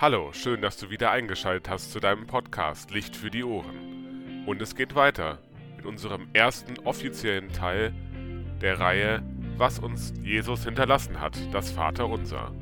Hallo, 0.00 0.30
schön, 0.32 0.62
dass 0.62 0.76
du 0.76 0.90
wieder 0.90 1.10
eingeschaltet 1.10 1.68
hast 1.68 1.90
zu 1.90 1.98
deinem 1.98 2.28
Podcast 2.28 2.92
Licht 2.92 3.16
für 3.16 3.30
die 3.30 3.42
Ohren. 3.42 4.44
Und 4.46 4.62
es 4.62 4.76
geht 4.76 4.94
weiter 4.94 5.40
mit 5.76 5.86
unserem 5.86 6.28
ersten 6.34 6.78
offiziellen 6.84 7.52
Teil 7.52 7.92
der 8.60 8.78
Reihe 8.78 9.24
Was 9.56 9.80
uns 9.80 10.14
Jesus 10.22 10.62
hinterlassen 10.62 11.20
hat, 11.20 11.36
das 11.52 11.72
Vaterunser. 11.72 12.52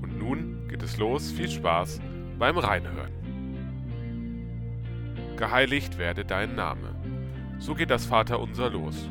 Und 0.00 0.18
nun 0.18 0.68
geht 0.68 0.82
es 0.82 0.96
los, 0.96 1.30
viel 1.30 1.50
Spaß 1.50 2.00
beim 2.38 2.56
Reinhören. 2.56 3.12
Geheiligt 5.36 5.98
werde 5.98 6.24
dein 6.24 6.54
Name. 6.54 6.96
So 7.58 7.74
geht 7.74 7.90
das 7.90 8.06
Vaterunser 8.06 8.70
los. 8.70 9.06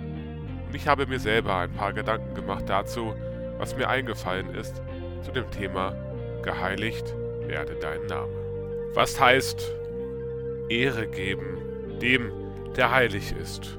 Und 0.66 0.74
ich 0.74 0.88
habe 0.88 1.06
mir 1.06 1.20
selber 1.20 1.58
ein 1.58 1.74
paar 1.74 1.94
Gedanken 1.94 2.34
gemacht 2.34 2.64
dazu, 2.68 3.14
was 3.60 3.76
mir 3.76 3.88
eingefallen 3.88 4.56
ist 4.56 4.82
zu 5.22 5.32
dem 5.32 5.52
Thema 5.52 5.94
Geheiligt 6.42 7.14
werde 7.50 7.76
dein 7.76 8.06
Name. 8.06 8.32
Was 8.94 9.20
heißt 9.20 9.76
Ehre 10.70 11.08
geben 11.08 11.58
dem, 12.00 12.32
der 12.78 12.92
heilig 12.92 13.34
ist? 13.42 13.78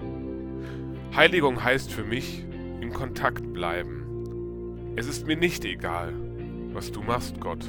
Heiligung 1.15 1.63
heißt 1.63 1.93
für 1.93 2.05
mich 2.05 2.45
in 2.81 2.93
Kontakt 2.93 3.53
bleiben. 3.53 4.93
Es 4.97 5.07
ist 5.07 5.27
mir 5.27 5.37
nicht 5.37 5.65
egal, 5.65 6.13
was 6.73 6.91
du 6.91 7.01
machst, 7.01 7.41
Gott. 7.41 7.65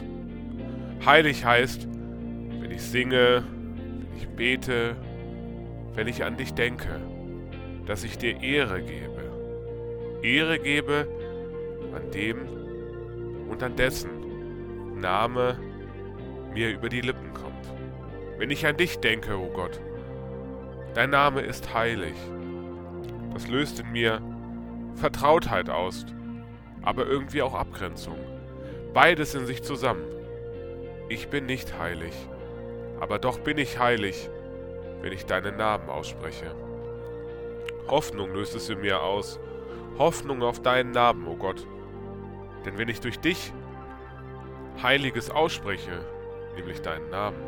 Heilig 1.05 1.45
heißt, 1.45 1.87
wenn 2.59 2.71
ich 2.71 2.81
singe, 2.81 3.43
wenn 4.09 4.17
ich 4.17 4.27
bete, 4.27 4.95
wenn 5.93 6.07
ich 6.07 6.23
an 6.23 6.35
dich 6.35 6.53
denke, 6.53 6.99
dass 7.85 8.03
ich 8.03 8.17
dir 8.17 8.41
Ehre 8.41 8.81
gebe. 8.81 9.21
Ehre 10.23 10.57
gebe 10.59 11.07
an 11.93 12.09
dem 12.11 12.37
und 13.49 13.61
an 13.61 13.75
dessen 13.75 14.99
Name 14.99 15.57
mir 16.53 16.69
über 16.69 16.89
die 16.89 17.01
Lippen 17.01 17.33
kommt. 17.33 17.67
Wenn 18.37 18.49
ich 18.49 18.65
an 18.65 18.77
dich 18.77 18.99
denke, 18.99 19.37
o 19.37 19.45
oh 19.45 19.53
Gott, 19.53 19.79
dein 20.93 21.09
Name 21.09 21.41
ist 21.41 21.73
heilig. 21.73 22.15
Das 23.33 23.47
löst 23.47 23.79
in 23.79 23.91
mir 23.91 24.21
Vertrautheit 24.95 25.69
aus, 25.69 26.05
aber 26.81 27.05
irgendwie 27.05 27.41
auch 27.41 27.53
Abgrenzung. 27.53 28.17
Beides 28.93 29.35
in 29.35 29.45
sich 29.45 29.63
zusammen. 29.63 30.03
Ich 31.07 31.29
bin 31.29 31.45
nicht 31.45 31.77
heilig, 31.77 32.13
aber 32.99 33.19
doch 33.19 33.39
bin 33.39 33.57
ich 33.57 33.79
heilig, 33.79 34.29
wenn 35.01 35.13
ich 35.13 35.25
deinen 35.25 35.57
Namen 35.57 35.89
ausspreche. 35.89 36.55
Hoffnung 37.87 38.33
löst 38.33 38.55
es 38.55 38.69
in 38.69 38.81
mir 38.81 39.01
aus, 39.01 39.39
Hoffnung 39.97 40.41
auf 40.43 40.61
deinen 40.61 40.91
Namen, 40.91 41.27
o 41.27 41.31
oh 41.31 41.35
Gott. 41.35 41.65
Denn 42.65 42.77
wenn 42.77 42.89
ich 42.89 43.01
durch 43.01 43.19
dich 43.19 43.53
Heiliges 44.81 45.29
ausspreche, 45.29 46.05
nämlich 46.55 46.81
deinen 46.81 47.09
Namen, 47.09 47.41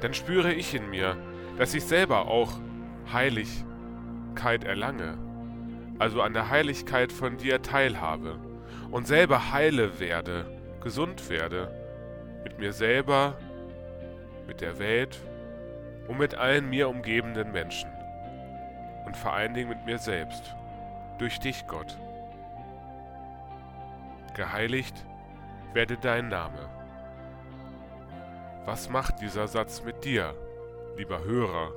dann 0.00 0.14
spüre 0.14 0.52
ich 0.52 0.74
in 0.74 0.90
mir, 0.90 1.16
dass 1.58 1.74
ich 1.74 1.84
selber 1.84 2.26
auch 2.26 2.52
Heiligkeit 3.12 4.64
erlange, 4.64 5.18
also 5.98 6.22
an 6.22 6.32
der 6.32 6.48
Heiligkeit 6.48 7.12
von 7.12 7.36
dir 7.36 7.62
teilhabe 7.62 8.38
und 8.90 9.06
selber 9.06 9.52
heile 9.52 10.00
werde, 10.00 10.46
gesund 10.80 11.28
werde, 11.28 11.70
mit 12.44 12.58
mir 12.58 12.72
selber, 12.72 13.36
mit 14.46 14.60
der 14.60 14.78
Welt 14.78 15.20
und 16.08 16.18
mit 16.18 16.34
allen 16.34 16.68
mir 16.68 16.88
umgebenden 16.88 17.52
Menschen 17.52 17.90
und 19.06 19.16
vor 19.16 19.32
allen 19.32 19.54
Dingen 19.54 19.68
mit 19.68 19.84
mir 19.84 19.98
selbst, 19.98 20.54
durch 21.18 21.38
dich, 21.38 21.66
Gott. 21.66 21.96
Geheiligt 24.34 25.06
werde 25.74 25.96
dein 25.96 26.28
Name. 26.28 26.81
Was 28.64 28.88
macht 28.88 29.20
dieser 29.20 29.48
Satz 29.48 29.82
mit 29.82 30.04
dir, 30.04 30.36
lieber 30.96 31.24
Hörer, 31.24 31.72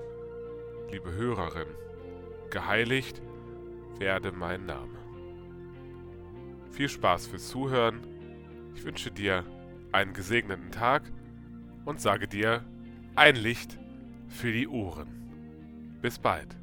liebe 0.92 1.12
Hörerin? 1.12 1.68
Geheiligt 2.52 3.24
werde 3.98 4.32
mein 4.32 4.68
Name. 4.68 5.00
Viel 6.70 6.88
Spaß 6.88 7.26
fürs 7.26 7.48
Zuhören. 7.48 8.06
Ich 8.76 8.84
wünsche 8.84 9.10
dir 9.10 9.44
einen 9.92 10.14
gesegneten 10.14 10.70
Tag 10.70 11.02
und 11.86 12.02
sage 12.02 12.28
dir 12.28 12.64
ein 13.16 13.36
Licht 13.36 13.80
für 14.28 14.52
die 14.52 14.68
Ohren. 14.68 15.98
Bis 16.04 16.20
bald. 16.20 16.56